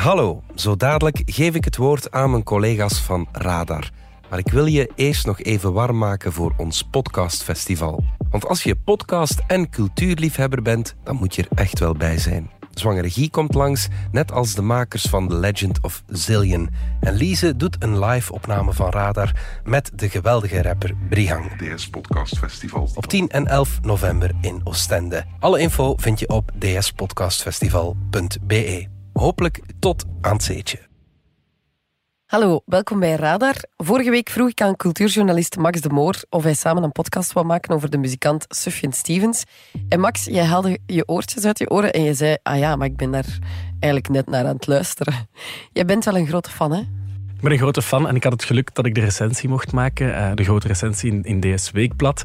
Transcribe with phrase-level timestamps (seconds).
[0.00, 3.90] Hallo, zo dadelijk geef ik het woord aan mijn collega's van Radar.
[4.30, 8.04] Maar ik wil je eerst nog even warm maken voor ons podcastfestival.
[8.30, 12.50] Want als je podcast- en cultuurliefhebber bent, dan moet je er echt wel bij zijn.
[12.74, 16.70] Zwangere Guy komt langs, net als de makers van The Legend of Zillion.
[17.00, 19.32] En Lise doet een live-opname van Radar
[19.64, 21.56] met de geweldige rapper Brihang.
[21.56, 22.88] DS Podcast Festival.
[22.94, 25.24] Op 10 en 11 november in Oostende.
[25.38, 28.99] Alle info vind je op dspodcastfestival.be.
[29.20, 30.78] Hopelijk tot aan het zeetje.
[32.26, 33.54] Hallo, welkom bij Radar.
[33.76, 37.46] Vorige week vroeg ik aan cultuurjournalist Max de Moor of hij samen een podcast wou
[37.46, 39.44] maken over de muzikant Sufjan Stevens.
[39.88, 42.86] En Max, jij haalde je oortjes uit je oren en je zei, ah ja, maar
[42.86, 43.38] ik ben daar
[43.80, 45.14] eigenlijk net naar aan het luisteren.
[45.72, 46.80] Jij bent wel een grote fan, hè?
[47.34, 49.72] Ik ben een grote fan en ik had het geluk dat ik de recensie mocht
[49.72, 52.22] maken, eh, de grote recensie in, in DS Weekblad.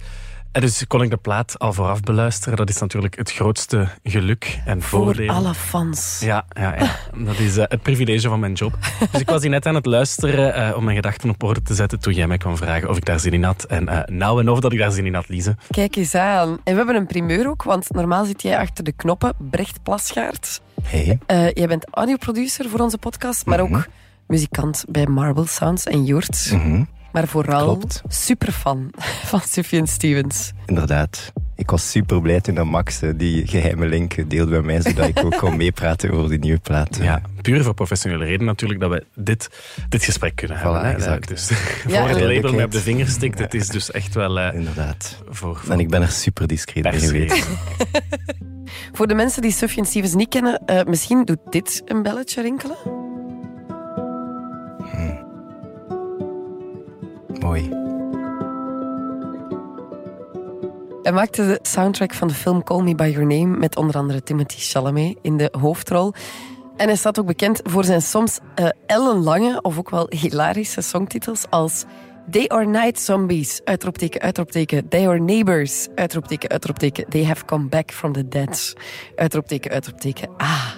[0.56, 2.58] En dus kon ik de plaat al vooraf beluisteren.
[2.58, 5.26] Dat is natuurlijk het grootste geluk en voordeel.
[5.28, 6.20] Voor alle fans.
[6.24, 6.96] Ja, ja, ja.
[7.26, 8.78] dat is uh, het privilege van mijn job.
[9.12, 11.74] Dus ik was hier net aan het luisteren uh, om mijn gedachten op orde te
[11.74, 13.64] zetten toen jij mij kwam vragen of ik daar zin in had.
[13.64, 15.56] En uh, nou en of dat ik daar zin in had, Lise.
[15.70, 16.50] Kijk eens aan.
[16.50, 20.62] En we hebben een primeur ook, want normaal zit jij achter de knoppen, Brecht Plasgaard.
[20.84, 21.20] Hey.
[21.54, 23.76] jij bent audioproducer voor onze podcast, maar Mhm.
[23.76, 23.88] ook
[24.28, 26.50] muzikant bij Marble Sounds en Joert.
[26.52, 26.84] Mhm,
[27.16, 28.02] Maar vooral Klopt.
[28.08, 28.92] superfan
[29.32, 30.52] van Sufjan Stevens.
[30.66, 31.32] Inderdaad.
[31.56, 35.08] Ik was super blij toen dat Max eh, die geheime link deelde bij mij, zodat
[35.08, 36.98] ik ook kon meepraten over die nieuwe plaat.
[37.02, 39.50] Ja, puur voor professionele reden natuurlijk dat we dit,
[39.90, 40.82] dit gesprek kunnen hebben.
[40.82, 40.92] Voilà, hè.
[40.92, 41.28] exact.
[41.28, 41.50] Dus
[41.88, 44.54] Ja, voor het label mij op de vinger stikt, het is dus echt wel eh,
[44.54, 45.22] Inderdaad.
[45.30, 47.48] voor, voor En ik ben er super discreet bij geweest.
[48.92, 53.05] Voor de mensen die Sufjan Stevens niet kennen, eh, misschien doet dit een belletje rinkelen.
[61.04, 64.24] Hij maakte de soundtrack van de film Call Me By Your Name met onder andere
[64.24, 66.14] Timothy Chalamet in de hoofdrol.
[66.78, 71.46] En hij staat ook bekend voor zijn soms eh, ellenlange of ook wel hilarische songtitels
[71.50, 71.84] als
[72.30, 77.92] They Are Night Zombies, uitroepteken, uitroepteken, They Are Neighbors, uitroepteken, uitroepteken, They Have Come Back
[77.92, 78.74] From The Dead,
[79.16, 80.72] uitroepteken, uitroepteken, ah.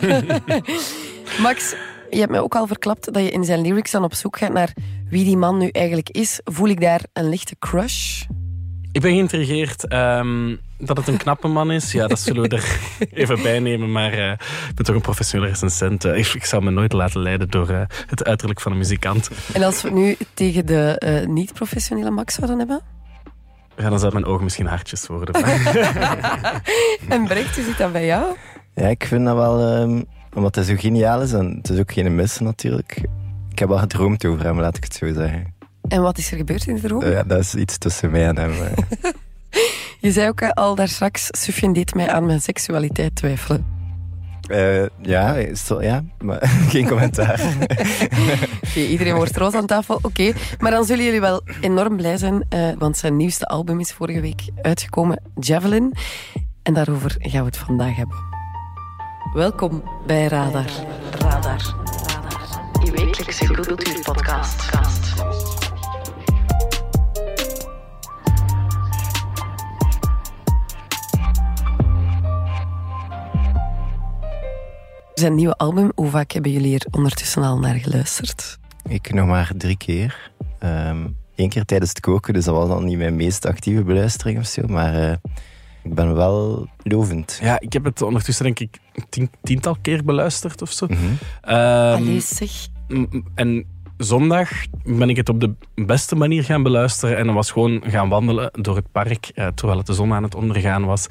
[1.42, 1.74] Max,
[2.10, 4.52] je hebt mij ook al verklapt dat je in zijn lyrics dan op zoek gaat
[4.52, 4.72] naar
[5.10, 6.40] wie die man nu eigenlijk is.
[6.44, 8.22] Voel ik daar een lichte crush?
[8.92, 11.92] Ik ben geïntrigeerd ehm, dat het een knappe man is.
[11.92, 12.78] Ja, dat zullen we er
[13.20, 13.92] even bij nemen.
[13.92, 14.30] Maar eh,
[14.68, 16.04] ik ben toch een professionele recensent.
[16.04, 19.30] Eh, ik, ik zou me nooit laten leiden door eh, het uiterlijk van een muzikant.
[19.52, 22.80] En als we het nu tegen de eh, niet-professionele Max zouden hebben?
[23.76, 25.34] Ja, dan zouden mijn ogen misschien hartjes worden.
[27.08, 28.36] En Brecht, hoe zit dat bij jou?
[28.74, 29.60] Ja, ik vind dat wel...
[29.60, 30.02] ehm,
[30.34, 33.00] omdat hij zo geniaal is en het is ook geen mis natuurlijk.
[33.50, 35.54] Ik heb wel gedroomd over hem, laat ik het zo zeggen.
[35.88, 37.02] En wat is er gebeurd in de droom?
[37.02, 38.52] Eh, ja, dat is iets tussen mij en hem.
[38.52, 39.10] eh.
[40.00, 43.66] Je zei ook eh, al daar straks, Sufjan deed mij aan mijn seksualiteit twijfelen.
[44.46, 46.38] Eh, ja, is zo- ja, maar
[46.72, 47.40] geen commentaar.
[48.74, 50.32] Iedereen wordt rood aan tafel, oké.
[50.58, 54.20] Maar dan zullen jullie wel enorm blij zijn, eh, want zijn nieuwste album is vorige
[54.20, 55.94] week uitgekomen, Javelin.
[56.62, 58.16] En daarover gaan we het vandaag hebben.
[59.34, 60.66] Welkom bij Radar.
[61.18, 61.74] Radar.
[62.84, 64.68] Je wekelijkse cultuurpodcast.
[75.14, 78.58] Zijn nieuwe album, hoe vaak hebben jullie er ondertussen al naar geluisterd?
[78.88, 80.30] Ik nog maar drie keer.
[81.34, 84.46] Eén keer tijdens het koken, dus dat was dan niet mijn meest actieve beluistering of
[84.46, 84.62] zo.
[84.66, 85.16] Maar eh,
[85.82, 87.38] ik ben wel lovend.
[87.42, 90.86] ja, ik heb het ondertussen denk ik tien, tiental keer beluisterd of zo.
[90.86, 90.98] Mhm.
[91.42, 91.56] Ehm,
[92.02, 92.50] Allee, zeg.
[92.88, 93.64] m- m- en
[93.96, 94.50] zondag
[94.84, 97.16] ben ik het op de beste manier gaan beluisteren.
[97.16, 100.22] En dan was gewoon gaan wandelen door het park, eh, terwijl het de zon aan
[100.22, 101.06] het ondergaan was.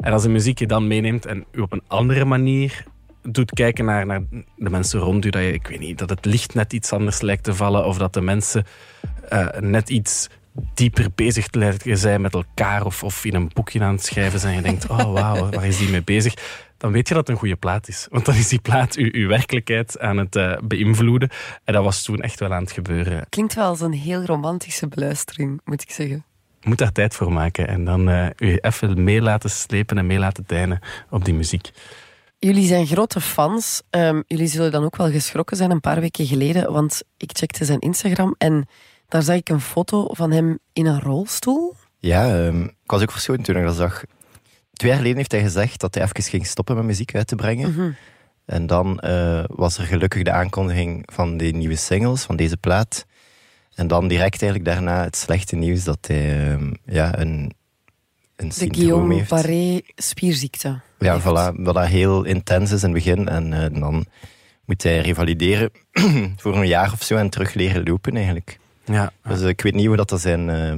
[0.00, 2.84] En als de muziek je dan meeneemt en u op een andere manier
[3.22, 4.22] doet kijken naar, naar
[4.56, 7.20] de mensen rond u, dat je, ik weet niet, dat het licht net iets anders
[7.20, 8.64] lijkt te vallen, of dat de mensen
[9.28, 10.28] eh, net iets
[10.74, 14.54] dieper bezig lijken zijn met elkaar, of, of in een boekje aan het schrijven zijn.
[14.54, 16.34] Je denkt, oh wauw, waar is die mee bezig?
[16.76, 18.06] Dan weet je dat het een goede plaat is.
[18.10, 21.30] Want dan is die plaat uw, uw werkelijkheid aan het eh, beïnvloeden.
[21.64, 23.26] En dat was toen echt wel aan het gebeuren.
[23.28, 26.24] Klinkt wel als een heel romantische beluistering, moet ik zeggen.
[26.60, 30.06] Je moet daar tijd voor maken en dan eh, u even mee laten slepen en
[30.06, 30.80] mee laten deinen
[31.10, 31.70] op die muziek.
[32.38, 33.82] Jullie zijn grote fans.
[33.90, 37.64] Ehm, jullie zullen dan ook wel geschrokken zijn een paar weken geleden, want ik checkte
[37.64, 38.66] zijn Instagram en
[39.12, 41.74] daar zag ik een foto van hem in een rolstoel.
[41.98, 44.04] Ja, ehm, ik was ook verschoten toen ik dat zag.
[44.72, 47.34] Twee jaar geleden heeft hij gezegd dat hij even ging stoppen met muziek uit te
[47.34, 47.70] brengen.
[47.70, 47.90] Mhm.
[48.44, 53.06] En dan eh, was er gelukkig de aankondiging van de nieuwe singles, van deze plaat.
[53.74, 57.52] En dan direct eigenlijk daarna het slechte nieuws dat hij ehm, ja, een,
[58.36, 59.30] een De syndroom heeft.
[59.30, 60.80] Barré spierziekte.
[60.98, 61.24] Ja, heeft.
[61.24, 63.28] voilà, wat dat heel intens is in het begin.
[63.28, 64.06] En eh, dan
[64.64, 65.70] moet hij revalideren
[66.40, 68.60] voor een jaar of zo en terug leren lopen eigenlijk.
[68.84, 70.72] Ja, Dus eh, ik weet niet hoe dat, dat zijn, eh,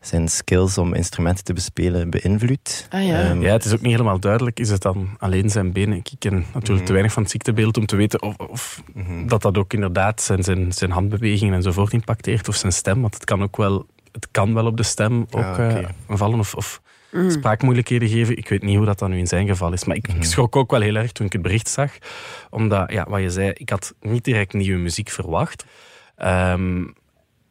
[0.00, 2.86] zijn skills om instrumenten te bespelen beïnvloedt.
[2.90, 3.20] Ah, ja.
[3.22, 4.60] Ehm, Ja, het is ook niet helemaal duidelijk.
[4.60, 5.96] Is het dan alleen zijn benen?
[5.96, 9.26] Ik ken natuurlijk te weinig van het ziektebeeld om te weten of, of mhm.
[9.26, 12.48] dat dat ook inderdaad zijn, zijn, zijn handbewegingen enzovoort impacteert.
[12.48, 13.00] Of zijn stem.
[13.00, 15.66] Want het kan ook wel, het kan wel op de stem ook Ah, oké.
[15.68, 15.86] eh,
[16.16, 16.80] vallen of, of
[17.12, 17.30] Mm.
[17.30, 18.36] spraakmoeilijkheden geven.
[18.36, 19.84] Ik weet niet hoe dat dan nu in zijn geval is.
[19.84, 20.22] Maar ik, ik Mhm.
[20.24, 21.90] schrok ook wel heel erg toen ik het bericht zag.
[22.50, 25.64] Omdat, ja, wat je zei, ik had niet direct nieuwe muziek verwacht.
[26.16, 26.84] Ehm,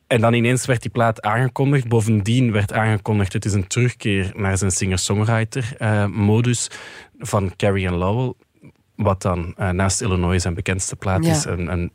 [0.08, 1.88] en dan ineens werd die plaat aangekondigd.
[1.88, 6.70] Bovendien werd aangekondigd, het is een terugkeer naar zijn singer-songwriter-modus
[7.20, 8.34] van Carrie and Lowell.
[8.96, 11.32] Wat dan eh, naast Illinois zijn bekendste plaat Ja.
[11.32, 11.46] is.
[11.46, 11.92] En, en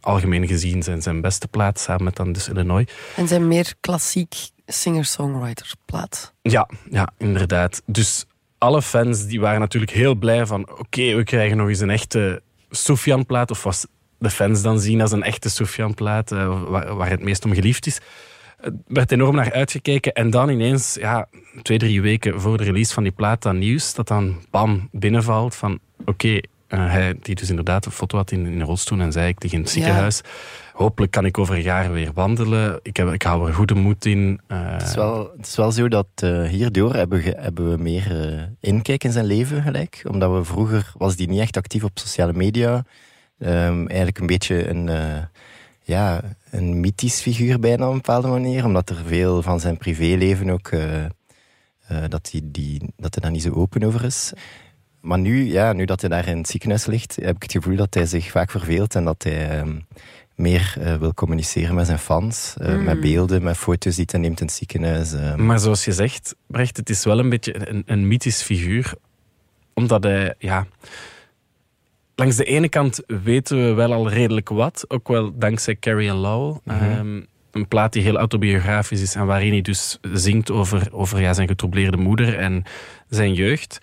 [0.00, 2.86] algemeen gezien zijn zijn beste plaat, samen met dan dus Illinois.
[3.16, 4.34] En zijn meer klassiek
[4.66, 6.34] singer-songwriter plaat.
[6.42, 7.82] Ja, ja, inderdaad.
[7.86, 8.24] Dus
[8.58, 10.70] alle fans die waren natuurlijk heel blij van...
[10.78, 13.50] Oké, we krijgen nog eens een echte Sufjan-plaat.
[13.50, 13.86] Of was
[14.24, 17.86] de fans dan zien als een echte Sufjan-plaat, eh, waar, waar het meest om geliefd
[17.86, 17.98] is.
[18.60, 20.12] Er werd enorm naar uitgekeken.
[20.12, 21.28] En dan ineens, ja,
[21.62, 25.54] twee, drie weken voor de release van die plaat, dan nieuws, dat dan bam, binnenvalt
[25.54, 25.78] van...
[26.04, 26.38] Oké,
[26.68, 29.42] eh, hij die dus inderdaad een foto had in, in een rolstoel en zei ik
[29.42, 30.20] lig in het ziekenhuis.
[30.72, 32.80] Hopelijk kan ik over een jaar weer wandelen.
[32.82, 34.40] Ik, heb, ik hou er goede moed in.
[34.46, 36.06] Eh, Het is, wel, het is wel zo dat
[36.48, 38.06] hierdoor hebben, ge- hebben we meer
[38.60, 40.02] inkijk in zijn leven gelijk.
[40.10, 42.84] Omdat we vroeger was die niet echt actief op sociale media.
[43.44, 45.22] Ehm, eigenlijk een beetje een, eh,
[45.82, 46.20] ja,
[46.50, 48.64] een mythisch figuur bijna op een bepaalde manier.
[48.64, 51.10] Omdat er veel van zijn privéleven ook, eh, eh,
[52.08, 54.32] dat, hij die, dat hij daar niet zo open over is.
[55.00, 57.76] Maar nu, ja, nu dat hij daar in het ziekenhuis ligt, heb ik het gevoel
[57.76, 59.76] dat hij zich vaak verveelt en dat hij ehm,
[60.34, 62.54] meer wil communiceren met zijn fans.
[62.58, 62.84] eh, Mm.
[62.84, 65.12] Met beelden, met foto's die hij neemt in het ziekenhuis.
[65.12, 65.46] ehm.
[65.46, 68.94] Maar zoals je zegt, Brecht, het is wel een beetje een, een mythisch figuur.
[69.74, 70.66] Omdat hij, ja...
[72.16, 74.84] Langs de ene kant weten we wel al redelijk wat.
[74.88, 76.60] Ook wel dankzij Carrie and Lowell.
[76.64, 76.82] Mhm.
[76.82, 81.32] Ehm, een plaat die heel autobiografisch is en waarin hij dus zingt over, over ja,
[81.32, 82.62] zijn getroubleerde moeder en
[83.08, 83.78] zijn jeugd.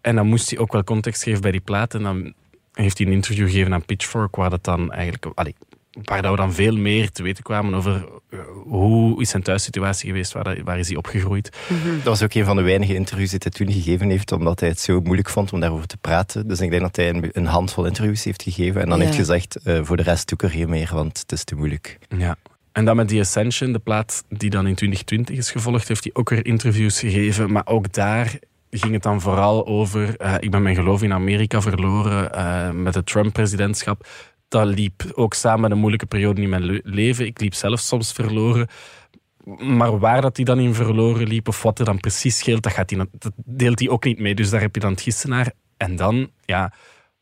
[0.00, 1.94] En dan moest hij ook wel context geven bij die plaat.
[1.94, 2.32] En dan
[2.72, 5.38] heeft hij een interview gegeven aan Pitchfork, waar dat dan eigenlijk...
[5.38, 5.54] allee,
[6.04, 10.08] waar dat we dan veel meer te weten kwamen over eh, hoe is zijn thuissituatie
[10.08, 11.56] geweest, waar, dat- waar is hij opgegroeid.
[11.94, 14.68] Dat was ook een van de weinige interviews die hij toen gegeven heeft, omdat hij
[14.68, 16.48] het zo moeilijk vond om daarover te praten.
[16.48, 19.04] Dus ik denk dat hij een, een handvol interviews heeft gegeven en dan Ja.
[19.04, 21.54] heeft gezegd, eh, voor de rest doe ik er geen meer, want het is te
[21.54, 21.98] moeilijk.
[22.18, 22.36] Ja.
[22.72, 26.12] En dan met The Ascension, de plaat die dan in 2020 is gevolgd, heeft hij
[26.14, 27.52] ook weer interviews gegeven.
[27.52, 28.34] Maar ook daar
[28.70, 30.16] ging het dan vooral over...
[30.16, 34.06] eh, ik ben mijn geloof in Amerika verloren eh, met het Trump-presidentschap.
[34.52, 37.26] Dat liep ook samen met een moeilijke periode in mijn le- leven.
[37.26, 38.68] Ik liep zelf soms verloren.
[39.58, 42.72] Maar waar dat hij dan in verloren liep, of wat er dan precies scheelt, dat,
[42.72, 42.88] gaat
[43.18, 44.34] dat deelt hij ook niet mee.
[44.34, 45.52] Dus daar heb je dan het gissen naar.
[45.76, 46.72] En dan, ja,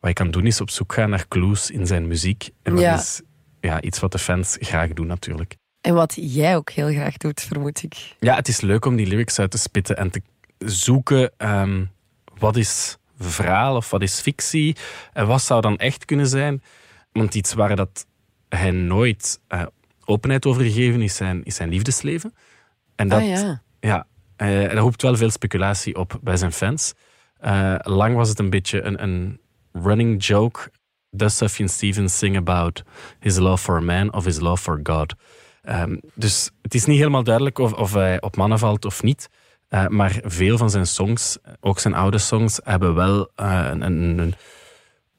[0.00, 2.48] wat je kan doen is op zoek gaan naar clues in zijn muziek.
[2.62, 2.94] En dat Ja.
[2.94, 3.22] is
[3.60, 5.56] ja, iets wat de fans graag doen natuurlijk.
[5.80, 7.94] En wat jij ook heel graag doet, vermoed ik.
[8.20, 10.22] Ja, het is leuk om die lyrics uit te spitten en te
[10.58, 11.84] zoeken ehm,
[12.38, 14.76] wat is verhaal of wat is fictie
[15.12, 16.62] en wat zou dan echt kunnen zijn.
[17.12, 18.06] Want iets waar dat
[18.48, 19.66] hij nooit eh,
[20.04, 22.34] openheid over gegeven is zijn, is zijn liefdesleven.
[22.96, 23.62] En dat, ah ja.
[23.80, 26.92] ja, eh, dat roept wel veel speculatie op bij zijn fans.
[27.38, 29.40] Eh, lang was het een beetje een, een
[29.72, 30.70] running joke.
[31.10, 32.82] Does Sufjan Stevens sing about
[33.20, 35.14] his love for a man of his love for God?
[35.62, 39.28] Ehm, dus het is niet helemaal duidelijk of, of hij op mannen valt of niet.
[39.88, 44.34] Maar veel van zijn songs, ook zijn oude songs, hebben wel een, een, een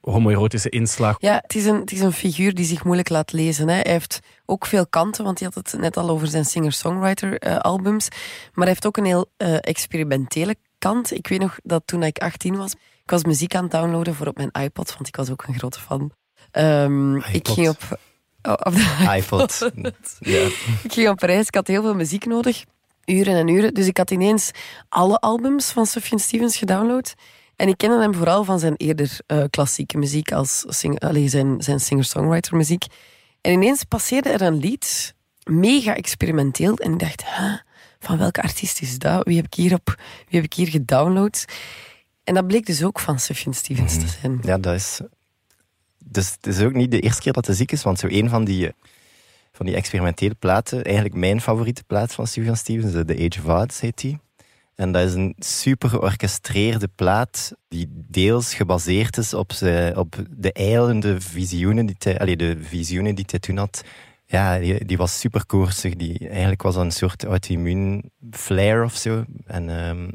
[0.01, 1.15] homoerotische inslag.
[1.19, 3.67] Ja, het is, een, het is een figuur die zich moeilijk laat lezen.
[3.67, 3.73] Hè.
[3.73, 8.07] Hij heeft ook veel kanten, want hij had het net al over zijn singer-songwriter-albums.
[8.09, 11.13] maar hij heeft ook een heel eh, experimentele kant.
[11.13, 12.71] Ik weet nog dat toen ik 18 was,
[13.03, 15.57] ik was muziek aan het downloaden voor op mijn iPod, want ik was ook een
[15.57, 16.11] grote fan.
[16.51, 17.99] Ehm, ik ging op...
[18.41, 19.71] oh, op de iPod.
[20.19, 20.47] ja.
[20.83, 22.63] ik ging op reis, ik had heel veel muziek nodig.
[23.05, 23.73] Uren en uren.
[23.73, 24.51] Dus ik had ineens
[24.89, 27.13] alle albums van Sufjan Stevens gedownload.
[27.61, 31.79] En ik kende hem vooral van zijn eerder eh, klassieke muziek, als sing zijn, zijn
[31.79, 32.85] singer-songwriter muziek.
[33.41, 36.75] En ineens passeerde er een lied, mega experimenteel.
[36.75, 37.53] En ik dacht, huh,
[37.99, 39.23] van welke artiest is dat?
[39.25, 39.95] Wie heb ik hier, op,
[40.27, 41.45] wie heb ik hier gedownload?
[42.23, 44.39] En dat bleek dus ook van Sufjan Stevens te zijn.
[44.43, 44.99] ja, dat is...
[46.05, 48.29] Dus het is ook niet de eerste keer dat hij ziek is, want zo een
[48.29, 48.71] van die,
[49.51, 53.61] van die experimentele platen, eigenlijk mijn favoriete plaat van Sufjan Stevens, de The Age of
[53.61, 54.19] Odds heet die.
[54.75, 60.53] En dat is een super georchestreerde plaat die deels gebaseerd is op, zijn, op de
[60.53, 63.83] eilende visioenen die hij, allee, de visioenen die hij toen had.
[64.25, 65.95] Ja, die, die was super koersig.
[65.95, 69.23] Die, eigenlijk was dat een soort auto-immuun flare of zo.
[69.45, 70.09] En ehm,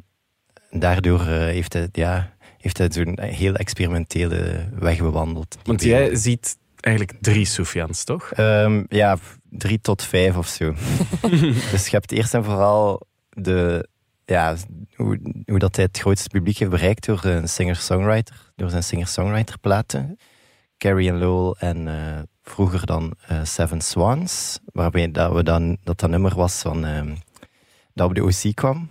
[0.80, 5.58] daardoor eh, heeft, hij, ja, heeft heeft hij zo'n heel experimentele weg bewandeld.
[5.64, 8.32] Want jij ziet eigenlijk drie Sofians, toch?
[8.32, 9.18] Ehm, ja,
[9.50, 10.74] drie tot vijf of zo.
[11.72, 13.88] dus je hebt eerst en vooral de,
[14.26, 14.54] ja,
[14.96, 19.58] hoe, hoe dat hij het grootste publiek heeft bereikt door een singer-songwriter, door zijn singer-songwriter
[19.58, 20.18] platen.
[20.78, 26.00] Carrie and Lowell en eh, vroeger dan eh, Seven Swans, waarbij dat, we dan, dat
[26.00, 27.14] dat nummer was van, ehm,
[27.94, 28.88] dat op de OC kwam.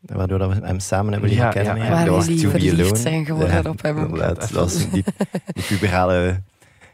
[0.00, 1.76] Waardoor dat we hem samen hebben leren Ja, kennen.
[1.76, 1.90] ja.
[1.90, 2.96] Waar dat was To Be verliefd Alone.
[2.96, 3.98] zijn geworden Ja, op hem.
[3.98, 4.40] inderdaad.
[4.40, 5.04] Dat was die,
[5.46, 6.42] die puberale,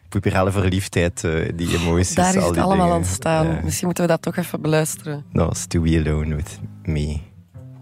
[0.08, 2.14] puberale verliefdheid, eh, die emoties.
[2.14, 3.00] Daar is al het allemaal dingen.
[3.00, 3.46] aan staan.
[3.46, 3.60] Ja.
[3.64, 5.24] Misschien moeten we dat toch even beluisteren.
[5.32, 7.18] Dat was To Be Alone With Me.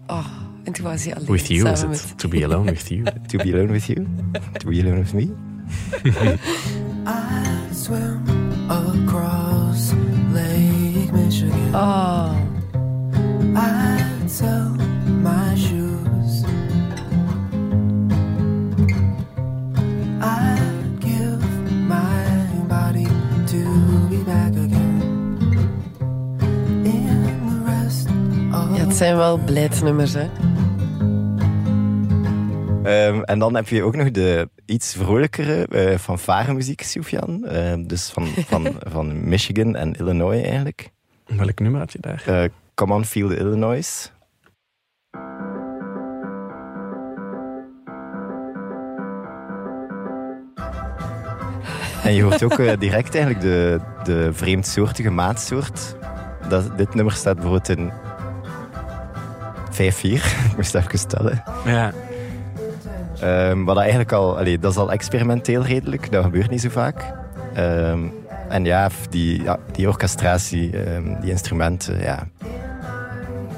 [0.07, 0.25] Oh,
[0.63, 1.87] en toen was hij alleen With you is it?
[1.89, 2.13] met...
[2.17, 3.03] To be alone with you.
[3.27, 4.07] To Be Alone With You?
[4.57, 5.29] To Be Alone With Me?
[7.05, 8.21] I swim
[8.69, 9.93] across
[10.33, 11.75] Lake Michigan.
[11.75, 12.35] Oh,
[13.55, 13.86] I
[29.17, 30.27] zijn wel beleidsnummers, hè.
[32.83, 37.45] Ehm, en dan heb je ook nog de iets vrolijkere uh, fanfaremuziek, Sufjan.
[37.45, 40.91] Ehm, dus van, van, van Michigan en Illinois eigenlijk.
[41.25, 42.23] Welk nummer had je daar?
[42.25, 44.11] Eh, Come on, Feel the Illinois.
[52.03, 55.95] En je hoort ook eh, direct eigenlijk de, de vreemdsoortige maatsoort.
[56.49, 58.06] Dat, dit nummer staat bijvoorbeeld in 5-4.
[60.49, 61.43] Ik moest even stellen.
[61.65, 61.91] Ja.
[63.19, 66.69] Ehm, wat dat eigenlijk al, allee, dat is al experimenteel redelijk, dat gebeurt niet zo
[66.69, 67.13] vaak.
[67.53, 67.99] Ehm,
[68.49, 72.27] en ja, die, ja, die orchestratie, ehm, die instrumenten, ja.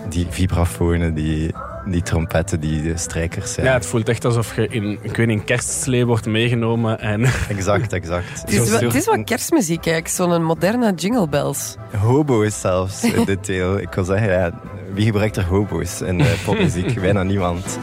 [0.09, 1.53] Die vibrafonen, die,
[1.85, 3.55] die trompetten, die strijkers.
[3.55, 3.63] Ja.
[3.63, 8.25] ja, het voelt echt alsof je in, ik weet kerstslee wordt meegenomen en Exact, exact.
[8.41, 10.07] Het is, wel, het is wel kerstmuziek, eigenlijk.
[10.07, 11.75] Zo'n moderne jingle bells.
[11.97, 13.79] Hobo's zelfs, in dit deel.
[13.79, 14.51] Ik wil zeggen, ja,
[14.93, 16.99] wie gebruikt er hobo's in uh, popmuziek?
[17.01, 17.79] Bijna niemand.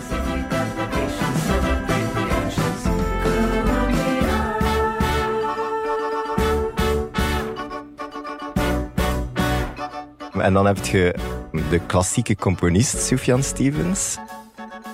[10.46, 11.14] En dan heb je
[11.70, 14.18] de klassieke componist Sufjan Stevens.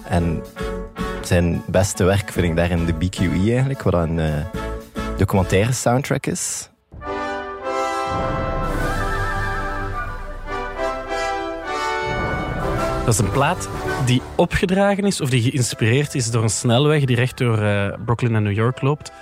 [0.09, 0.43] En
[1.23, 4.45] zijn beste werk vind ik daarin de BQE eigenlijk, wat een uh,
[5.17, 6.71] documentaire soundtrack is.
[13.05, 13.69] Dat is een plaat
[14.05, 18.35] die opgedragen is of die geïnspireerd is door een snelweg die recht door uh, Brooklyn
[18.35, 19.13] en New York loopt.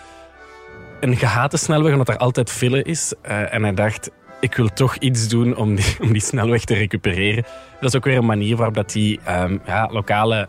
[1.00, 3.14] Een gehate snelweg omdat er altijd file is.
[3.22, 4.10] Uh, en hij dacht,
[4.40, 7.44] ik wil toch iets doen om die, om die snelweg te recupereren.
[7.80, 10.49] Dat is ook weer een manier waarop dat hij um, ja, lokale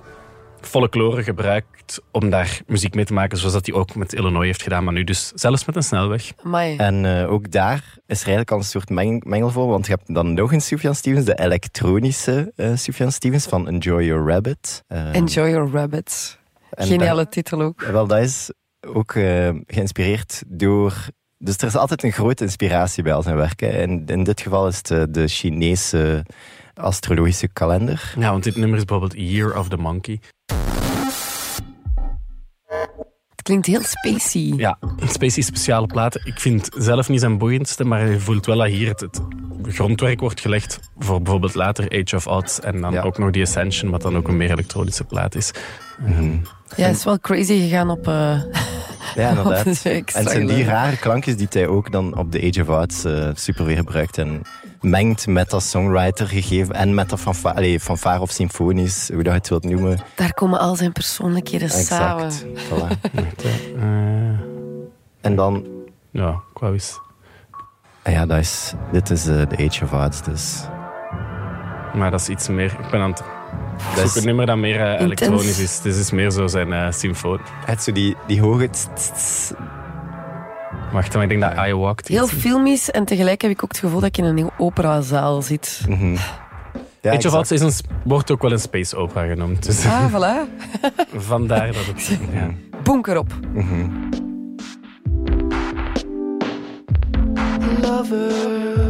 [0.62, 4.62] folklore gebruikt om daar muziek mee te maken, zoals dat hij ook met Illinois heeft
[4.62, 6.32] gedaan, maar nu dus zelfs met een snelweg.
[6.44, 6.78] Amai.
[6.78, 9.92] En uh, ook daar is er eigenlijk al een soort meng mengel voor, want je
[9.92, 14.84] hebt dan nog een Sufjan Stevens, de elektronische uh, Sufjan Stevens van Enjoy Your Rabbit.
[14.88, 16.40] Uh, Enjoy Your Rabbit.
[16.70, 17.82] Geniale titel ook.
[17.82, 19.12] Wel, dat is ook
[19.66, 20.94] geïnspireerd door
[21.42, 23.74] dus er is altijd een grote inspiratie bij al zijn werken.
[23.74, 26.26] En in dit geval is het de, de Chinese
[26.74, 28.14] astrologische kalender.
[28.18, 30.20] Ja, want dit nummer is bijvoorbeeld Year of the Monkey.
[33.30, 34.42] Het klinkt heel spacey.
[34.42, 36.22] Ja, een spacey speciale platen.
[36.26, 39.22] Ik vind zelf niet zijn boeiendste, maar je voelt wel dat hier het, het
[39.64, 43.02] grondwerk wordt gelegd voor bijvoorbeeld later Age of Odds en dan ja.
[43.02, 45.52] ook nog die Ascension, wat dan ook een meer elektronische plaat is.
[46.00, 46.42] Mm -hmm.
[46.76, 48.08] Ja, het is wel crazy gegaan op...
[48.08, 48.14] Uh,
[49.16, 49.66] ja, inderdaad.
[49.86, 53.06] en het zijn die rare klankjes die hij ook dan op de Age of Arts
[53.06, 54.18] uh, super weer gebruikt.
[54.18, 54.42] En
[54.82, 59.34] mengt met dat songwriter gegeven en met dat fanfare, allee, fanfare of symfonisch, hoe dat
[59.34, 60.00] je het wilt noemen.
[60.16, 61.90] Daar komen al zijn persoonlijkheden exact.
[61.90, 62.32] samen.
[62.56, 63.12] Voilà.
[63.76, 63.84] uh,
[65.22, 65.66] en dan...
[66.12, 67.00] Ja, qua wist.
[68.04, 70.62] Ja, dat is, dit is uh, de Age of Arts, dus...
[71.94, 72.78] Maar dat is iets meer...
[72.84, 73.24] Ik ben aan het
[73.96, 75.82] dat is een nummer dat meer uh, elektronisch is.
[75.82, 77.40] Dit is meer zo zijn uh, symfoon.
[77.66, 78.70] Het zo die, die hoge...
[80.92, 82.08] Wacht, maar ik denk dat I Walked...
[82.08, 85.82] Heel filmisch en tegelijk heb ik ook het gevoel dat ik in een operazaal zit.
[85.88, 86.18] Mm -hmm.
[87.02, 87.72] Ja, Age of is een,
[88.04, 89.66] wordt ook wel een space opera genoemd.
[89.66, 90.50] Dus ah, voilà.
[91.32, 92.20] vandaar dat het...
[92.34, 92.50] Ja.
[92.84, 93.34] Bonker op.
[93.54, 94.10] Mm -hmm.
[97.82, 98.81] Lover,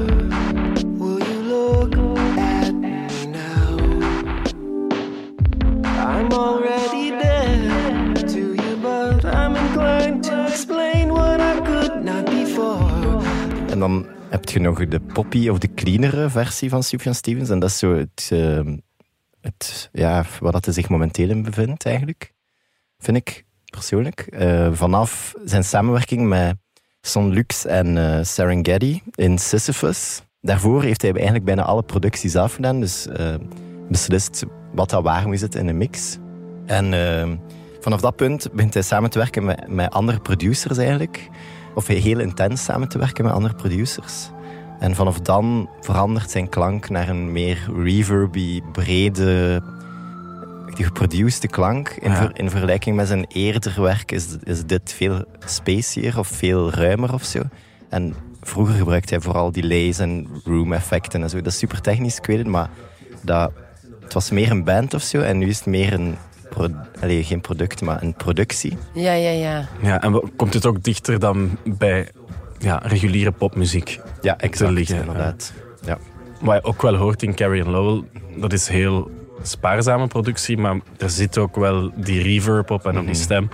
[13.82, 17.50] dan heb je nog de poppy of de cleanere versie van Sufjan Stevens.
[17.50, 18.76] En dat is zo het, uh,
[19.42, 22.34] het ja, waar dat hij zich momenteel in bevindt eigenlijk.
[23.00, 24.20] vind ik persoonlijk.
[24.20, 26.56] Eh, vanaf zijn samenwerking met
[27.02, 30.22] Son Lux en eh, Serengeti in Sisyphus.
[30.42, 32.80] Daarvoor heeft hij eigenlijk bijna alle productie zelf gedaan.
[32.80, 33.36] Dus eh,
[33.90, 36.18] beslist wat dat waar moet zitten in een mix.
[36.66, 37.32] En eh,
[37.80, 41.30] vanaf dat punt begint hij samen te werken met, met andere producers eigenlijk.
[41.76, 44.30] Of hij heel intens samen te werken met andere producers.
[44.80, 49.62] En vanaf dan verandert zijn klank naar een meer reverby, brede,
[50.76, 51.90] die geproducede klank.
[51.90, 52.16] In, Ja.
[52.18, 57.14] ver- in vergelijking met zijn eerder werk is, is dit veel spacier of veel ruimer
[57.14, 57.42] of zo.
[57.90, 61.38] En vroeger gebruikte hij vooral delays en room effecten en zo.
[61.38, 62.70] Dat is super technisch, ik weet het, maar
[63.22, 63.52] dat,
[64.04, 65.20] het was meer een band of zo.
[65.22, 66.16] En nu is het meer een,
[66.56, 66.68] pro,
[67.02, 68.78] allee, geen product, maar een productie.
[68.94, 69.68] Ja, ja, ja.
[69.82, 72.08] Ja, en komt het ook dichter dan bij
[72.60, 74.00] ja, reguliere popmuziek?
[74.22, 75.54] Ja, exact, liggen, inderdaad.
[75.86, 75.98] Ja.
[76.42, 78.04] Wat je ook wel hoort in Carrie Lowell,
[78.38, 83.06] dat is heel spaarzame productie, maar er zit ook wel die reverb op en op
[83.06, 83.50] die stem.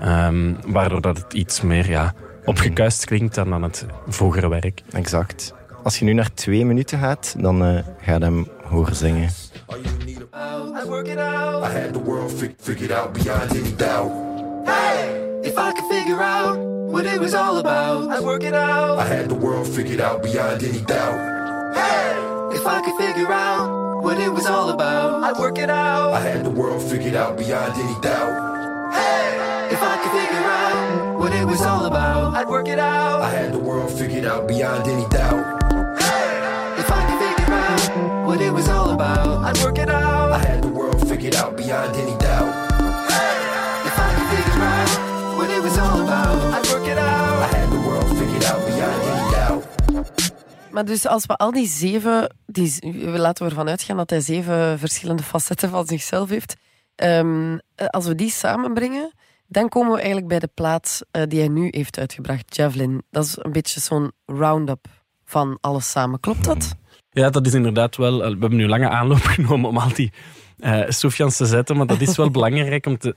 [0.00, 2.14] ehm, waardoor dat het iets meer ja,
[2.44, 4.82] opgekuist klinkt dan aan het vroegere werk.
[4.92, 5.54] Exact.
[5.82, 9.28] Als je nu naar twee minuten gaat, dan eh ga je hem horen zingen.
[9.72, 11.62] I work it out.
[11.62, 14.10] I had the world fi- figured out beyond any doubt.
[14.66, 18.98] Hey, If I could figure out what it was all about, I work it out.
[18.98, 21.74] I had the world figured out beyond any doubt.
[21.74, 26.14] Hey, If I could figure out what it was all about, I work it out.
[26.14, 28.92] I had the world figured out beyond any doubt.
[28.92, 33.22] Hey, If I could figure out what it was all about, I'd work it out.
[33.22, 35.59] I had the world figured out beyond any doubt.
[38.30, 40.46] What it was all about, I'd work it I out.
[40.46, 42.48] had the world figured out beyond any doubt.
[43.88, 44.90] If I could figure out
[45.36, 47.54] what it was all about, I'd work it I out.
[47.54, 49.64] had the world figured out beyond any doubt.
[50.70, 52.78] Maar dus als we al die zeven, die,
[53.18, 56.56] laten we ervan uitgaan dat hij zeven verschillende facetten van zichzelf heeft.
[56.94, 59.12] Ehm, eh, als we die samenbrengen,
[59.46, 63.02] dan komen we eigenlijk bij de plaat eh, die hij nu heeft uitgebracht, Javelin.
[63.10, 64.86] Dat is een beetje zo'n round-up
[65.24, 66.20] van alles samen.
[66.20, 66.74] Klopt dat?
[67.12, 68.18] Ja, dat is inderdaad wel.
[68.18, 70.12] We hebben nu lange aanloop genomen om al die
[70.58, 73.14] eh Sofians te zetten, maar dat is wel belangrijk om te.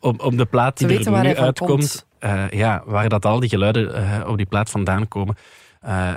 [0.00, 2.06] Op, op de plaat Te die er nu uitkomt, komt.
[2.18, 5.36] eh, ja, waar dat al die geluiden eh, op die plaat vandaan komen.
[5.80, 6.12] Eh,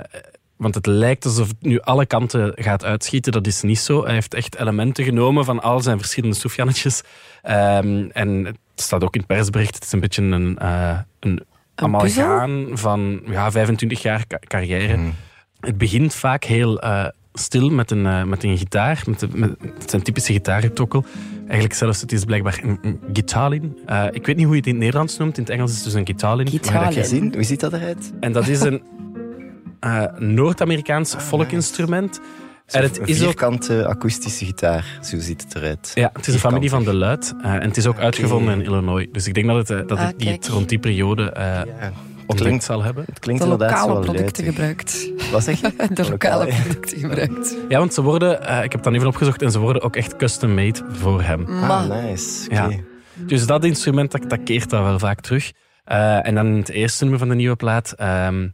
[0.56, 3.32] want het lijkt alsof het nu alle kanten gaat uitschieten.
[3.32, 4.04] Dat is niet zo.
[4.04, 7.02] Hij heeft echt elementen genomen van al zijn verschillende Sofiannetjes.
[7.42, 9.74] Ehm, en het staat ook in het persbericht.
[9.74, 11.42] Het is een beetje een, eh een
[11.74, 14.98] amalgaan van ja, 25 jaar ca- carrière.
[15.64, 19.02] Het begint vaak heel eh, stil met een, eh, met een gitaar.
[19.06, 21.04] Met, de- met, het zijn typische gitaartokkel.
[21.44, 23.78] Eigenlijk zelfs, het is blijkbaar een, een guitarlin.
[23.86, 25.36] Eh, ik weet niet hoe je het in het Nederlands noemt.
[25.36, 26.48] In het Engels is het dus een guitarlin.
[26.48, 27.04] Guitarlin.
[27.04, 27.32] zien?
[27.34, 28.12] Hoe ziet dat eruit?
[28.20, 28.82] En dat is een
[29.80, 32.20] eh, Noord-Amerikaans folkinstrument.
[32.66, 35.92] En het een is ook vierkante akoestische gitaar, zo ziet het eruit.
[35.94, 37.34] ja, het is een familie van de Luid.
[37.42, 39.06] eh, en het is ook uitgevonden in Illinois.
[39.12, 40.42] Dus ik denk dat het, dat Ah, het die kijk.
[40.44, 41.92] het rond die periode eh Ja,
[42.26, 43.04] ontdekt klinkt- zal hebben.
[43.06, 44.76] het klinkt De inderdaad lokale wel producten luidig.
[44.76, 45.30] gebruikt.
[45.32, 45.72] Wat zeg je?
[45.94, 46.46] De lokale Lokale.
[46.62, 47.56] producten gebruikt.
[47.68, 50.16] Ja, want ze worden, eh, ik heb dan even opgezocht, en ze worden ook echt
[50.16, 51.46] custom-made voor hem.
[51.46, 52.44] Ah, nice.
[52.50, 52.54] Oké.
[52.54, 52.68] Ja.
[53.16, 55.52] Dus dat instrument, dat, dat keert dat wel vaak terug.
[55.84, 57.92] Eh, en dan in het eerste nummer van de nieuwe plaat.
[57.92, 58.48] ehm,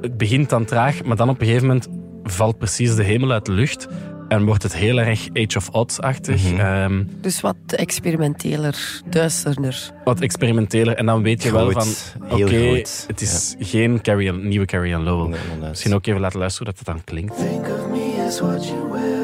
[0.00, 1.88] het begint dan traag, maar dan op een gegeven moment
[2.22, 3.86] valt precies de hemel uit de lucht.
[4.28, 6.42] En wordt het heel erg Age of Odds-achtig.
[6.52, 6.60] Mhm.
[6.60, 9.90] ehm, Dus wat experimenteler, duisterder.
[10.04, 10.94] wat experimenteler.
[10.96, 11.88] En dan weet je wel van...
[12.30, 13.04] Oké, heel groot.
[13.06, 15.38] het is geen Carrie, nieuwe Carrie Ann Lowell.
[15.60, 15.68] Nee.
[15.68, 17.36] Misschien ook even laten luisteren hoe dat het dan klinkt.
[17.36, 19.23] Think of me as what you will.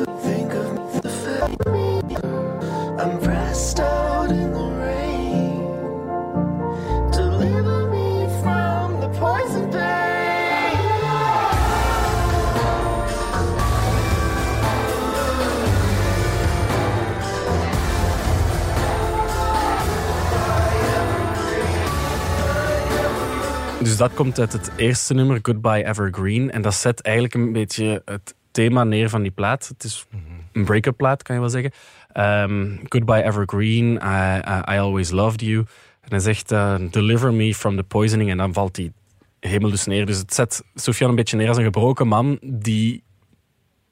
[24.01, 26.51] Dat komt uit het eerste nummer, Goodbye Evergreen.
[26.51, 29.69] En dat zet eigenlijk een beetje het thema neer van die plaat.
[29.69, 30.07] Het is
[30.53, 31.71] een break-up plaat, kan je wel zeggen.
[32.13, 35.59] Ehm, Goodbye Evergreen, I, I, I Always Loved You.
[36.01, 38.31] En hij zegt, eh, deliver me from the poisoning.
[38.31, 38.93] En dan valt die
[39.41, 40.07] hemel dus neer.
[40.07, 43.03] Dus het zet Sofian een beetje neer als een gebroken man die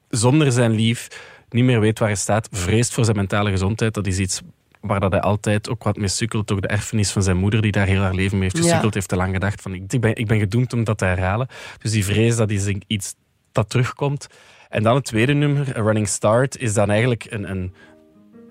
[0.09, 1.07] zonder zijn lief
[1.49, 2.47] niet meer weet waar hij staat.
[2.51, 3.93] Vreest voor zijn mentale gezondheid.
[3.93, 4.41] Dat is iets
[4.81, 6.51] waar dat hij altijd ook wat mee sukkelt.
[6.51, 8.63] Ook de erfenis van zijn moeder, die daar heel haar leven mee heeft Ja.
[8.63, 11.47] gesukkeld, heeft te lang gedacht van ik ben, ik ben gedoemd om dat te herhalen.
[11.77, 13.15] Dus die vrees, dat is iets
[13.51, 14.27] dat terugkomt.
[14.69, 17.73] En dan het tweede nummer, A Running Start, is dan eigenlijk een, een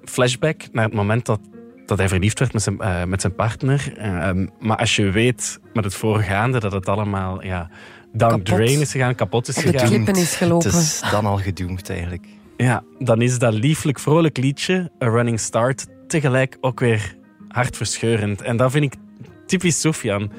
[0.05, 1.41] flashback naar het moment dat,
[1.87, 3.93] dat hij verliefd werd met zijn, eh, met zijn partner.
[3.97, 7.71] Ehm, maar als je weet met het voorgaande dat het allemaal ja,
[8.13, 8.47] down Kapot.
[8.47, 9.87] drain is gegaan, kapot is Op de gegaan.
[9.89, 10.71] klippen is gelopen.
[10.71, 12.27] Het is dan al gedoemd eigenlijk.
[12.57, 17.17] Ja, dan is dat lieflijk vrolijk liedje, A Running Start, tegelijk ook weer
[17.49, 18.43] hartverscheurend.
[18.43, 18.95] En dat vind ik
[19.47, 20.31] typisch Sofian.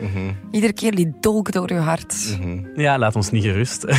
[0.52, 2.40] Iedere keer die dolk door je hart.
[2.76, 3.86] Ja, laat ons niet gerust.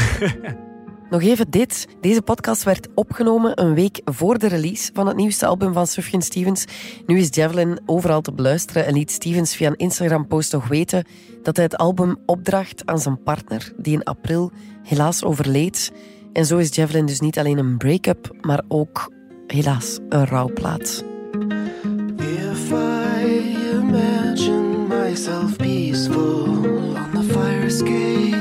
[1.11, 1.89] Nog even dit.
[2.01, 6.23] Deze podcast werd opgenomen een week voor de release van het nieuwste album van Sufjan
[6.23, 6.65] Stevens.
[7.07, 11.07] Nu is Javelin overal te beluisteren en liet Stevens via een Instagram-post nog weten
[11.43, 14.53] dat hij het album opdracht aan zijn partner, die in april
[14.83, 15.93] helaas overleed.
[16.33, 19.13] En zo is Javelin dus niet alleen een break-up, maar ook
[19.47, 21.10] helaas een rouwplaat.
[22.71, 23.25] If I
[23.73, 28.35] imagine myself peaceful on the fire escape,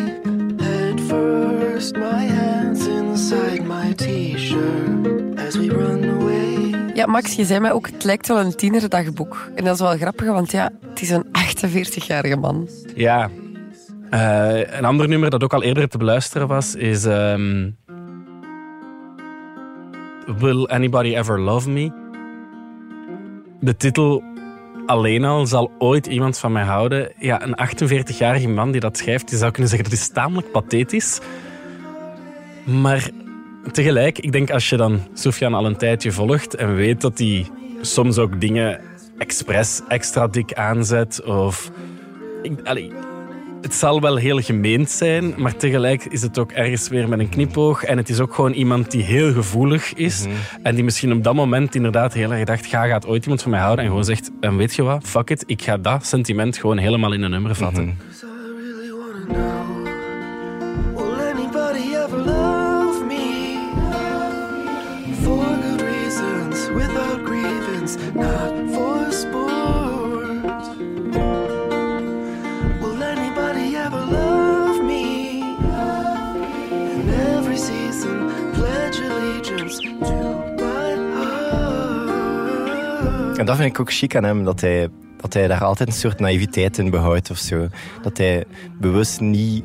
[0.62, 6.92] head first, my hands inside my t-shirt as we run away.
[6.94, 9.52] Ja, Max, je zei mij ook, het lijkt wel een tienerdagboek.
[9.56, 12.68] En dat is wel grappig, want ja, het is een 48-jarige man.
[12.96, 13.30] Ja.
[14.10, 17.06] Eh, een ander nummer dat ook al eerder te beluisteren was, is...
[17.06, 17.70] ehm,
[20.38, 22.08] Will Anybody Ever Love Me?
[23.60, 24.24] De titel
[24.86, 27.12] alleen al zal ooit iemand van mij houden.
[27.18, 31.20] Ja, een 48-jarige man die dat schrijft, je zou kunnen zeggen dat is tamelijk pathetisch.
[32.66, 33.10] Maar
[33.72, 37.48] tegelijk, ik denk als je dan Sofian al een tijdje volgt en weet dat hij
[37.82, 38.82] soms ook dingen
[39.18, 41.72] expres extra dik aanzet of...
[43.62, 47.30] het zal wel heel gemeend zijn, maar tegelijk is het ook ergens weer met een
[47.30, 47.84] knipoog.
[47.84, 50.26] En het is ook gewoon iemand die heel gevoelig is.
[50.64, 53.52] En die misschien op dat moment inderdaad heel erg dacht, ga, gaat ooit iemand van
[53.52, 53.84] mij houden?
[53.84, 57.14] En gewoon zegt, en weet je wat, fuck it, ik ga dat sentiment gewoon helemaal
[57.14, 57.98] in een nummer vatten.
[59.32, 59.79] I
[83.40, 84.88] En dat vind ik ook chic aan hem, dat hij,
[85.22, 87.68] dat hij daar altijd een soort naïviteit in behoudt of zo.
[88.02, 88.44] Dat hij
[88.80, 89.64] bewust niet...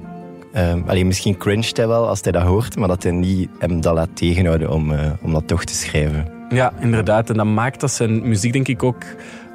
[0.52, 3.80] ehm alleen misschien cringet hij wel als hij dat hoort, maar dat hij niet hem
[3.80, 6.26] dat laat tegenhouden om, eh, om dat toch te schrijven.
[6.48, 7.30] Ja, inderdaad.
[7.30, 9.02] En dat maakt dat zijn muziek denk ik ook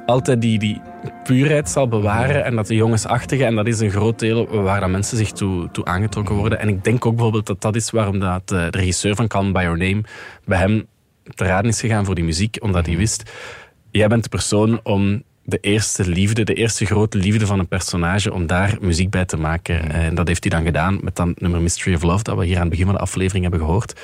[0.06, 0.80] altijd die, die
[1.24, 2.44] puurheid zal bewaren.
[2.44, 5.70] En dat de jongensachtige, en dat is een groot deel waar dat mensen zich toe,
[5.70, 6.58] toe aangetrokken worden.
[6.58, 9.44] En ik denk ook bijvoorbeeld dat dat is waarom dat, eh, de regisseur van Call
[9.44, 10.00] Me By Your Name
[10.44, 10.86] bij hem
[11.34, 12.56] te raden is gegaan voor die muziek.
[12.60, 13.30] Omdat hij wist,
[13.90, 18.32] jij bent de persoon om de eerste liefde, de eerste grote liefde van een personage,
[18.32, 19.90] om daar muziek bij te maken.
[19.90, 22.54] En dat heeft hij dan gedaan met dat nummer Mystery of Love, dat we hier
[22.54, 24.00] aan het begin van de aflevering hebben gehoord.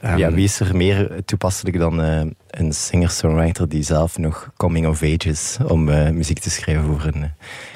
[0.00, 2.20] Ehm, ja, wie is er meer toepasselijk dan eh,
[2.50, 7.04] een singer-songwriter die zelf nog coming of age is om eh, muziek te schrijven voor
[7.14, 7.28] een eh,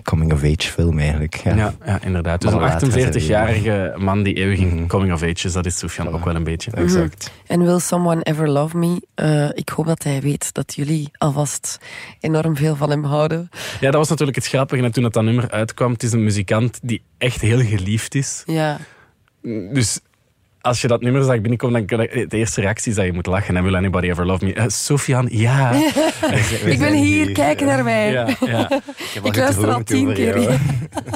[0.02, 1.34] coming of age film eigenlijk.
[1.34, 1.54] Ja.
[1.56, 2.40] Ja, ja inderdaad.
[2.40, 4.86] Dus Maar een later zijn die- 48-jarige man die eeuwig in Mhm.
[4.86, 6.70] coming of age is, dat is Sofian ook wel een beetje.
[6.70, 7.30] Exact.
[7.46, 9.02] En Will Someone Ever Love Me?
[9.14, 11.78] Eh, ik hoop dat hij weet dat jullie alvast
[12.20, 13.48] enorm veel van hem houden.
[13.80, 14.82] Ja, dat was natuurlijk het grappige.
[14.82, 18.42] En toen dat, dat nummer uitkwam, het is een muzikant die echt heel geliefd is.
[18.46, 18.78] Ja.
[19.72, 20.00] Dus
[20.60, 23.56] als je dat nummer zag binnenkomen, dan de eerste reactie is dat je moet lachen.
[23.56, 24.54] En Will Anybody Ever Love Me?
[24.54, 25.72] Eh, Sofian, ja.
[26.64, 28.12] Ik ben hier, kijk naar mij.
[28.12, 28.70] ja, ja.
[28.70, 30.60] Ik, heb Ik luister al tien keer.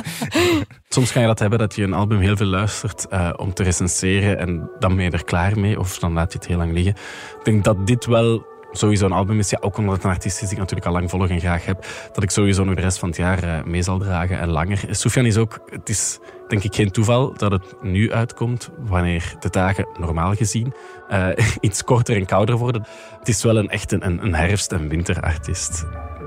[0.88, 3.62] Soms ga je dat hebben dat je een album heel veel luistert eh, om te
[3.62, 6.73] recenseren en dan ben je er klaar mee of dan laat je het heel lang
[6.73, 6.94] liggen.
[7.38, 10.34] Ik denk dat dit wel sowieso een album is, ja, ook omdat het een artiest
[10.34, 12.80] is die ik natuurlijk al lang volg en graag heb, dat ik sowieso nog de
[12.80, 14.84] rest van het jaar eh, mee zal dragen en langer.
[14.90, 19.50] Soufiane is ook, het is denk ik geen toeval dat het nu uitkomt, wanneer de
[19.50, 20.74] dagen normaal gezien
[21.08, 21.28] eh,
[21.60, 22.87] iets korter en kouder worden.
[23.18, 25.84] Het is wel een echt een, een herfst- en winterartiest.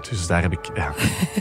[0.10, 0.92] Dus daar heb ik ja,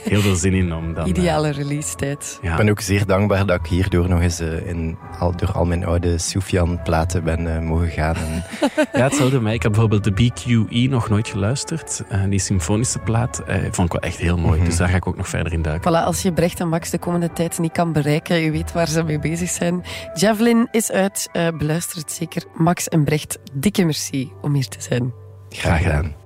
[0.02, 1.04] heel veel zin in om dan...
[1.04, 2.38] eh, Ideale release-tijd.
[2.42, 2.50] ja.
[2.50, 5.64] Ik ben ook zeer dankbaar dat ik hierdoor nog eens eh, in, al, door al
[5.64, 8.14] mijn oude Soufian-platen ben eh, mogen gaan.
[8.16, 8.44] En,
[8.92, 9.54] Ja, hetzelfde mij.
[9.54, 12.02] Ik heb bijvoorbeeld de BQE nog nooit geluisterd.
[12.08, 14.64] Eh, die symfonische plaat eh, vond ik wel echt heel mooi.
[14.64, 15.90] Dus daar ga ik ook nog verder in duiken.
[15.92, 18.88] Voilà, als je Brecht en Max de komende tijd niet kan bereiken, je weet waar
[18.88, 19.82] ze mee bezig zijn.
[20.14, 22.42] Javelin is uit, eh, beluister het zeker.
[22.54, 25.12] Max en Brecht, dikke merci om hier te zijn.
[25.48, 26.25] Graag gedaan.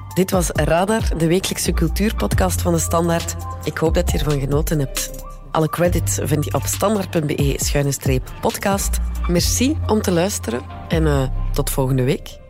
[0.13, 3.35] dit was Radar, de wekelijkse cultuurpodcast van de Standaard.
[3.63, 5.11] Ik hoop dat je ervan genoten hebt.
[5.51, 8.97] Alle credits vind je op standaard.be-podcast.
[9.27, 12.40] Merci om te luisteren en eh, tot volgende week.